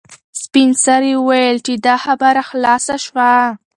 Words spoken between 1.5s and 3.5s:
چې خبره خلاصه شوه.